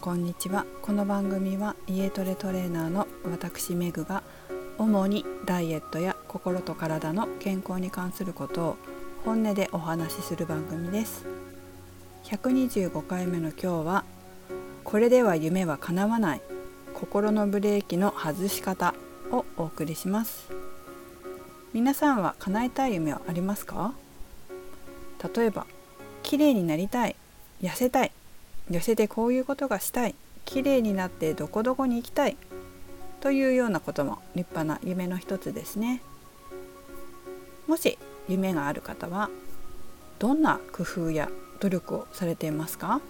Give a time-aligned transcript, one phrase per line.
[0.00, 0.64] こんにちは。
[0.80, 4.22] この番組は家トレトレーナーの私メグが
[4.78, 8.76] 主にダイエットや心と体の健康に関することを
[9.26, 11.26] 本音でお話しする番組です。
[12.24, 14.04] 125回目の今日は
[14.84, 16.40] これでは夢は叶わない
[16.94, 18.94] 心のブレーキの外し方
[19.30, 20.48] をお送りします。
[21.74, 23.92] 皆さんは叶えたい夢はありますか？
[25.36, 25.66] 例えば
[26.22, 27.16] 綺麗になりたい
[27.60, 28.12] 痩せたい
[28.70, 30.14] 痩せてこういうことがしたい。
[30.44, 32.36] 綺麗になってどこどこに行きたい。
[33.20, 36.00] というようなことも立派な夢の一つですね。
[37.66, 37.98] もし
[38.28, 39.28] 夢がある方は
[40.18, 43.00] どんな工夫や努力をされていますか？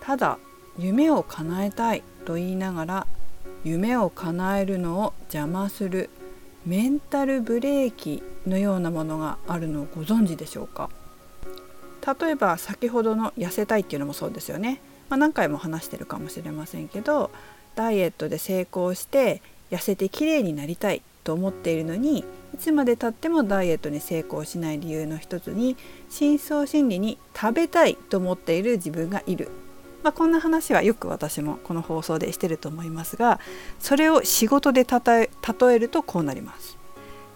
[0.00, 0.38] ただ
[0.78, 3.06] 夢を叶えたいと言いながら
[3.64, 6.10] 夢を叶えるのを邪魔する
[6.66, 10.90] メンタルブレーキのようなものがあるのをご存知でしょうか？
[12.06, 17.30] 例えば先ほどの痩せたいっていうのもそうですよね、まあ、何回も話してるかもしれませんけど
[17.74, 25.76] ダイエットで成功して痩せて綺麗になりたいと思っているのにいつまでたってもダイエットに成功しない理由の一つに
[26.10, 29.48] 深層心理に食べたいと思っている自分がいる、
[30.02, 33.40] まあ、こんな話はよく私もこの放送でしてると思いますが
[33.80, 35.28] それを仕事で例
[35.74, 36.76] えるとこうなります。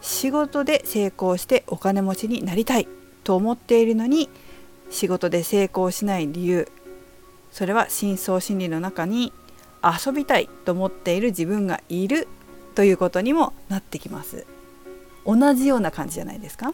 [0.01, 2.87] 仕事で成功してお金持ちになりたい
[3.25, 4.29] と思っているのに
[4.91, 6.69] 仕事で成功しない理由。
[7.53, 9.33] それは深層心理の中に
[9.83, 12.29] 遊びたいと思っている自分がいる
[12.75, 14.47] ということにもなってきます。
[15.27, 16.73] 同じような感じじゃないですか。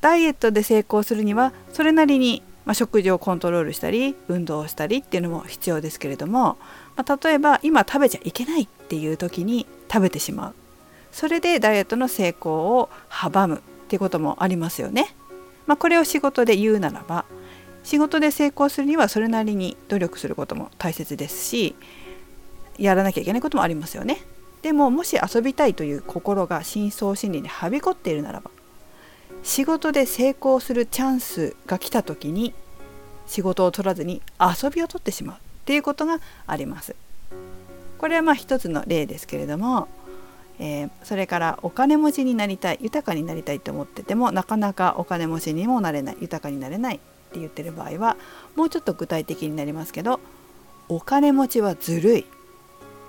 [0.00, 6.58] ダイエットで成功するにはそれなりに、まあ、食事をコントロールしたり運動をしたりっていうのも必要ですけれども、
[6.94, 10.54] まあ、例えば今食べちゃいけないっていう時に食べてしまう。
[11.10, 15.14] それでダイエットの成功を阻むっていうこともありますよね。
[15.66, 17.24] まあ、これを仕事で言うならば
[17.82, 21.76] 仕事で成功するにはそれなりに努力することも大切ですし
[22.78, 24.22] やらなきゃいけないこともありますよね。
[24.62, 28.50] でももし遊びたいという心が深層心理にはびこっているならば
[29.44, 32.52] 仕事で成功するチャンスが来た時に
[33.26, 36.96] 仕事を取らずに遊びを取ってしまうっていうことがあります。
[37.98, 39.88] これはまあ一つの例ですけれども
[40.58, 46.98] えー、それからお金持ちになりたい豊かになりたいと思っててもなかなかお金持ちにもなれない豊かになれないっ
[47.32, 48.16] て言ってる場合は
[48.54, 50.20] もうちょっと具体的になりますけど
[50.88, 52.26] お金持ちはずるい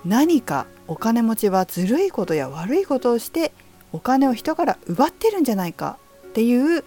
[0.04, 3.52] 何かお金持ちはずるいことや悪いことをして
[3.92, 5.98] お金を人から奪ってるんじゃないか
[6.28, 6.82] っていう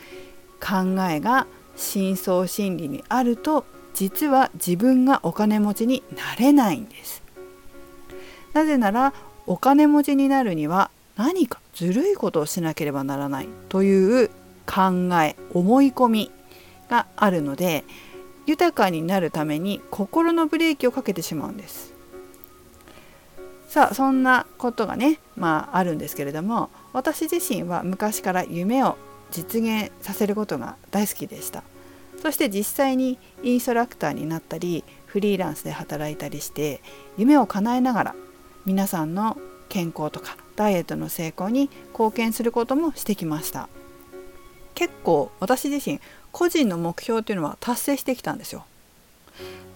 [0.60, 7.22] 考えが深層心理にあると実は自分がお金持ちになれないんです。
[8.54, 9.14] なぜなら
[9.52, 14.30] お金持ちになるには何かずるいことをしなければならないという
[14.66, 16.32] 考え思い込み
[16.90, 17.84] があるので
[18.46, 21.94] 豊かになるために心のブレーキをかけてしまうんです。
[23.68, 28.96] さあそんなことがねまああるんですけれども私自身は昔から夢を
[29.32, 31.62] 実現させることが大好きでした。
[32.22, 36.80] そして実際にインストラクターになったりフリーランスで働いたりして
[37.18, 38.16] 夢を叶えながら
[38.66, 39.38] 皆さんの
[39.70, 43.70] 健康とかダイエットの成功に貢献することもしてきました。
[44.76, 46.00] 結構私自身
[46.32, 48.66] 個人の目標っていうのは達成してきたんですよ。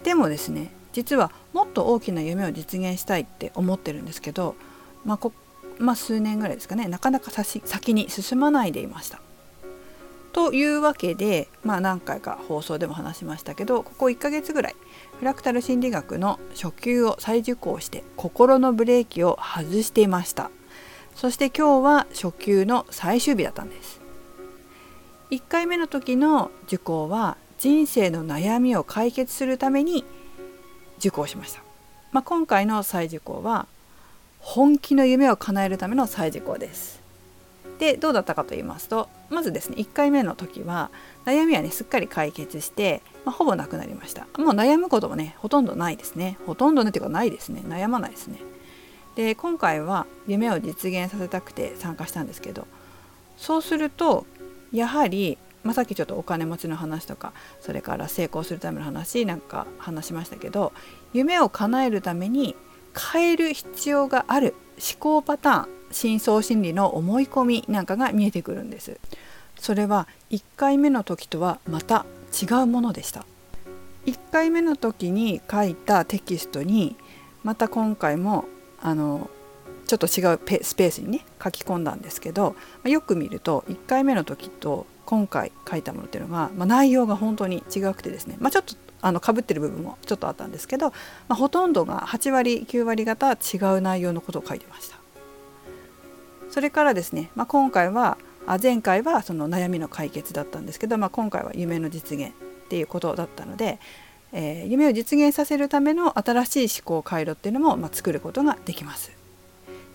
[0.04, 4.56] でもですね実はもっと大きな夢を実現したいって思ってるんですけど、
[5.04, 5.34] まあこ
[5.78, 9.20] まあ、数年ぐらいですかねなかなか先に進まないでいました。
[10.32, 14.76] というわけで、まあ、何回か放送でも話しましたけどここ1ヶ月ぐらい
[15.20, 20.52] フラクタル心理学の初級を再受講して心のブレーキを外していました。
[21.16, 24.02] そして今日は初級の最終日だったんです。
[25.32, 30.04] 1回目の時の受講は人生の悩みを解決するために
[31.00, 31.64] 受講しました、
[32.12, 33.68] まあ、今回の再受講は
[34.40, 37.05] 本気の夢を叶えるための再受講です。
[37.80, 40.92] でどうだったかと言いますとまずですね1回目の時は
[41.26, 44.28] 悩みはねすっかり解決して、まあ、ほぼなくなりました。
[44.38, 46.38] もう悩むこともねほとんどないですね。
[46.46, 47.62] ほとんどねっていうかないですね。
[47.66, 48.40] 悩まないですね。
[49.16, 52.68] で今回は夢を実現させたくて参加したんですけど
[53.38, 54.26] そうすると
[54.72, 60.74] やはり、まあ、さっきちょっとお金持ちの話とかそれから成功するための話なんか話しましたけど
[61.14, 62.56] 夢を叶えるために
[63.14, 69.00] 変える必要がある思考パターン深層心理の思い込みなんかが見えてくるんです。
[69.58, 73.26] それは1回目の時とはまた違うものでした。
[74.06, 76.98] 1回目の時に書いたテキストに
[77.46, 78.44] また今回も
[78.82, 79.30] あの
[79.88, 90.94] ちょっと違うスペースにね書き込んだんですけどよく見ると1回目の時と今回書いたものっていうのが、まあ、内容が本当に違くてですね、まあ、ちょっとあの被ってる部分もちょっとあったんですけど、ま
[91.30, 95.05] あ、ほとんどが8割9割方違う内容のことを書いてました。
[96.56, 98.18] それからですね、まあ、今回は
[98.48, 102.32] あ前回はその悩みの解決だったんですけど、まあ、今回は夢の実現っ
[102.70, 103.78] ていうことだったので、
[104.32, 109.12] えー、夢を実現させるための新しい思考回路っていうのも、まあ、作ることができます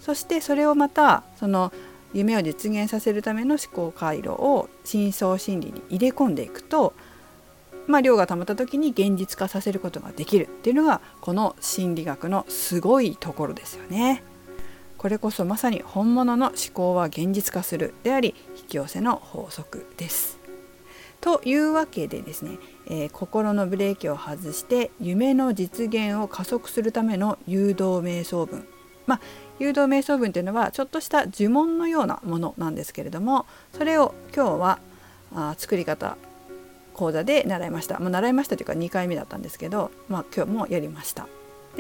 [0.01, 1.73] そしてそれをまたその
[2.13, 6.93] 夢を実現させるための思考回路を深層心理に入れ込んでいくと、
[7.87, 14.25] まあ、量が溜まった時に現実化させることができるっていうのがこの心理学のすごいところですよね。
[15.01, 20.39] これこそまさに本物の思考は現実化するであり引き寄せの法則です。
[21.23, 28.69] というわけでですね、えー、心のブレーキを外して夢の実現を加速するための誘導瞑想文。
[29.07, 29.21] まあ
[29.59, 34.81] 誘導瞑想文というのはちょっとした呪文のようなものなんですけれどもそれを今日は
[35.35, 36.19] あ作り方
[36.93, 41.27] 講座で習いました、まあ、習いましたというか2回目だったんですけど、まあ、今日もやりました。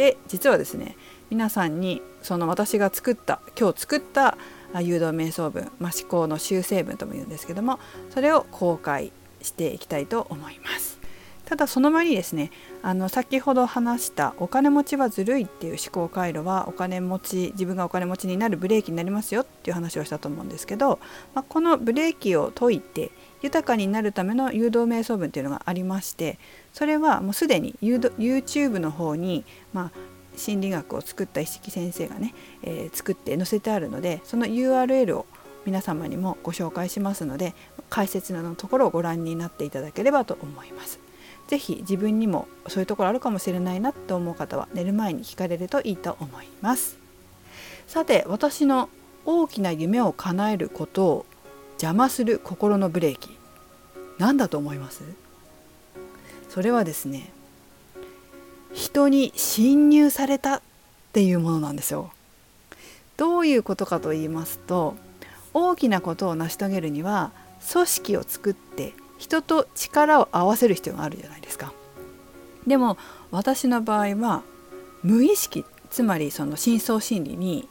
[0.00, 0.97] で実はですね
[1.29, 4.38] 皆さんにその私が作った今日作った
[4.81, 9.12] 誘導瞑想文、まあ、思考の修正文とも言うんですけどもそれを公開
[9.43, 10.99] していきたいと思います。
[11.44, 21.00] ただその前にですねあの先ほど話したお金持ちはずるいっていう思考回路はお金持ち自分がお金持ちになるブレーキになりますよっていう話をしたと思うんですけど、
[21.35, 23.11] まあ、このブレーキを解いて
[23.43, 26.38] 豊かになるための誘導瞑想文っていうのがありまして
[26.72, 29.90] それはもうすでに YouTube の方に、まあ、
[30.37, 35.26] 心理学を作った石木先生がね、えー、作って載せてあるのでその URL を
[35.67, 37.55] 皆様にもご紹介しますので
[37.90, 41.00] 解説のところをご覧になっていただければと思います。
[41.49, 46.96] 是非自分にもそういうところあるかもしれないなと思う方は寝る前に聞かれるといいと思います
[47.88, 48.88] さて私の
[49.26, 51.26] 大きな夢を叶えることを
[51.72, 53.37] 邪魔する心のブレーキ
[54.19, 55.02] 何だと思います？
[56.50, 57.31] それはですね
[58.75, 60.62] 人に侵入されたっ
[61.12, 62.11] ていうものなんですよ
[63.17, 64.94] どういうことかと言いますと
[65.55, 67.32] 大きなことを成し遂げるには
[67.73, 71.75] 組織を作って人と力を合わせる必要があるじゃないですか。
[72.67, 72.96] でも
[73.31, 74.43] 私の場合は
[75.03, 77.69] 無意識つまりその深層心理に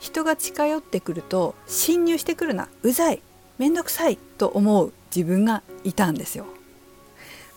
[0.00, 3.22] 人が近寄ってくると侵入してくるなうざい
[3.58, 6.46] めんどくさいと思う自分がいたんですよ。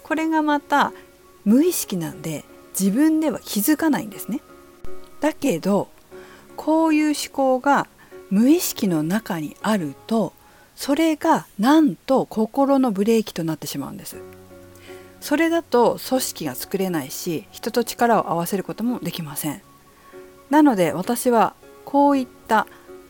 [0.05, 0.93] これがまた
[1.45, 2.45] 無意識なんで
[2.79, 4.39] 自分では気づかないんですね。
[5.19, 5.87] だけど
[6.55, 7.87] こういう思考が
[8.29, 10.33] 無意識の中にあると
[10.75, 14.17] それがなんと心のブレーキとなってしまうんです。
[15.21, 19.61] それだと組織が作れないし人と力を合わせることもできません。
[20.51, 22.67] なので私はこういった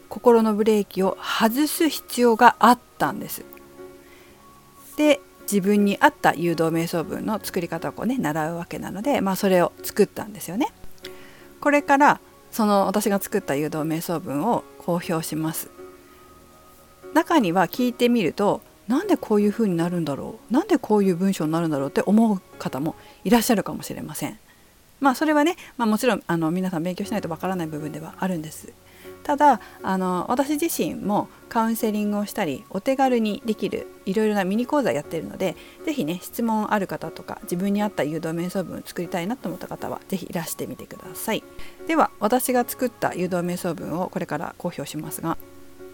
[0.07, 3.43] 心のブレーキを外す必要があったんです。
[4.95, 5.19] で
[5.51, 10.67] 自分に合った誘導瞑想文の作り方をこうね習うわけなのでまあそれを作ったんですよね
[11.61, 12.19] これから
[12.51, 15.69] その私が作った誘導瞑想文を公表します
[17.13, 20.53] 中には聞いてみるとなんでこういう風になるんだろう？
[20.53, 24.37] なんでこういう文章になるんだろうって思う方もいらっしゃるかもしれません。
[24.99, 28.71] まあそれはね、まあ、もちろんあの皆さん勉強しないとわからない部分ではあるんです。
[29.25, 41.43] ただあの私自身もカウンセリングをしたりお手軽にできるいろいろなミニ講座やってるので是非ね質問ある方とか自分に合った誘導瞑想文を作りたいなと思った方は是非いらしてみてください。
[41.87, 45.39] では私が作った誘導瞑想文をこれから公表しますが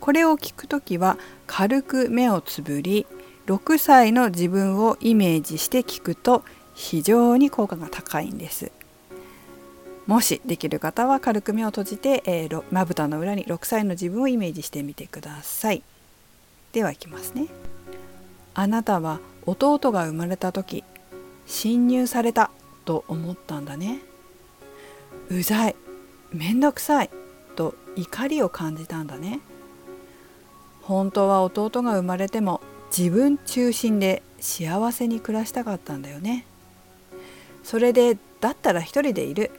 [0.01, 3.07] これを聞くときは軽く目をつぶり
[3.47, 8.71] 6歳の自分をイメージして聞くと非常に効果が高いんです。
[10.07, 15.83] もしできる方は軽く目を閉じてまぶたの裏に6歳の自分をイメージしてみてください。
[16.73, 17.47] ではいきますね。
[18.53, 20.83] あなたは弟が生まれた時
[21.45, 22.51] 侵入された
[22.83, 23.99] と思ったんだね。
[25.29, 25.75] うざい
[26.33, 27.09] めんどくさい
[27.55, 29.39] と怒りを感じたんだね。
[30.81, 32.59] 本当は弟が生まれても
[32.95, 36.45] 自分中心で幸せに暮らしたかったんだよね。
[37.63, 39.51] それでだったら一人でいる。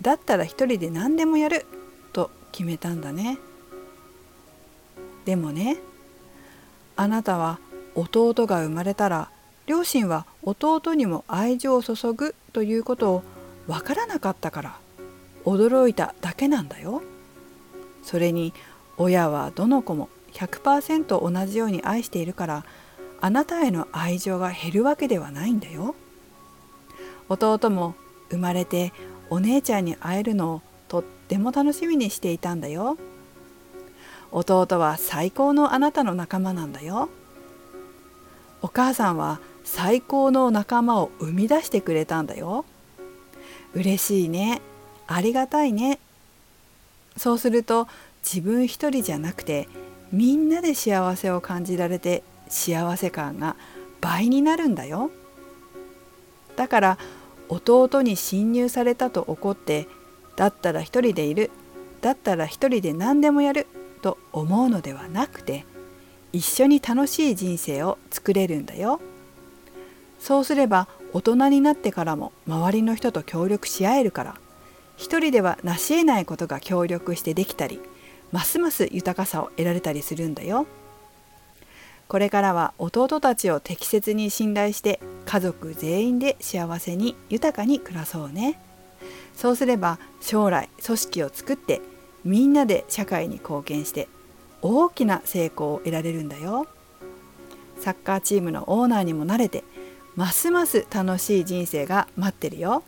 [0.00, 1.66] だったら一人で何でもやる
[2.12, 3.38] と決めたんだね
[5.24, 5.78] でもね
[6.96, 7.58] あなたは
[7.94, 9.30] 弟が生まれたら
[9.66, 13.22] 両親は弟にも愛情を注ぐということを
[13.66, 14.78] 分からなかったから
[15.44, 17.02] 驚いただけなんだよ
[18.02, 18.52] それに
[18.96, 22.64] 親はどの子も100%同じように愛しているから
[23.20, 25.94] あなたへの愛情が減るわけではないんだよ。
[27.28, 27.94] 弟も
[28.30, 28.92] 生まれて
[29.30, 32.96] お姉ちゃんに会えるのをとっても楽しみにしていたんだよ。
[34.32, 37.08] 弟は最高のあなたの仲間なんだよ。
[38.62, 42.64] お母さんは最高の仲間を生み出してくれたんだよ
[43.74, 44.62] 嬉しいね
[45.06, 45.98] ありがたいね
[47.16, 47.88] そうすると
[48.22, 49.68] 自分一人じゃなくて
[50.12, 53.56] みんなで幸せを感じられて幸せ感が
[54.00, 55.10] 倍になるんだよ
[56.54, 56.98] だから
[57.48, 59.88] 弟に侵入されたと怒って
[60.36, 61.50] だったら一人でいる
[62.00, 63.66] だったら一人で何でもやる
[64.02, 65.64] と思うのではなくて
[66.32, 69.00] 一緒に楽しい人生を作れるんだよ
[70.18, 74.36] そうすれば大人になってからも周りの人と協力し合えるから
[74.96, 77.80] 一人では成し得ないことが協力してできたり
[78.32, 80.66] ますます豊かさを得られたりするんだよ。
[82.08, 88.60] これからは弟たちを適切に信頼して家族全員で幸せに豊かに暮らそうね。
[89.34, 91.82] そうすれば将来組織を作って
[92.24, 94.08] みんなで社会に貢献して
[94.62, 96.66] 大きな成功を得られるんだよ。
[97.78, 99.64] サッカーチームのオーナーにもなれて
[100.14, 102.84] ますます楽しい人生が待ってるよ。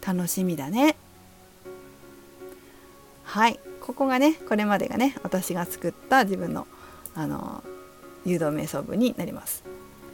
[0.00, 0.96] 楽しみだね。
[3.24, 6.66] はいここがねこれまでがね私が作った自分の
[7.14, 7.62] あの
[8.24, 9.64] 誘導瞑想部になります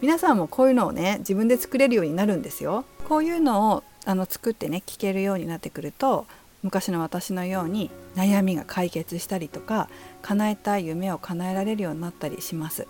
[0.01, 6.27] 皆さんもこういうのをね自分で作れるようになるんですよこういうのをあの作ってね聞けるようになってくると
[6.63, 9.89] 昔の私のように悩みが解決したりとか
[10.23, 12.87] 叶えたい夢を叶えられるようになったりします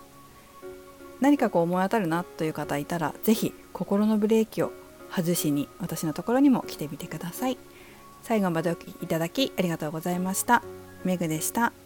[1.20, 4.72] 何かこう思い当たるなという方いたら是非心のブレーキを
[5.10, 7.58] 外しに私のところにも来てみてください。
[8.22, 10.62] 最後までお聴きいただきありがとうございました。
[11.04, 11.85] メグでした。